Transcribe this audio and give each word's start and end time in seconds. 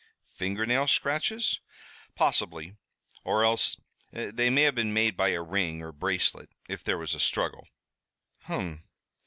"Finger 0.33 0.65
nail 0.65 0.87
scratches?" 0.87 1.59
"Possibly, 2.15 2.75
or 3.23 3.43
else 3.45 3.77
they 4.11 4.49
may 4.49 4.63
have 4.63 4.73
been 4.73 4.93
made 4.95 5.15
by 5.15 5.29
a 5.29 5.43
ring 5.43 5.83
or 5.83 5.91
bracelet 5.91 6.49
if 6.67 6.83
there 6.83 6.97
was 6.97 7.13
a 7.13 7.19
struggle." 7.19 7.67
"Hum! 8.45 8.83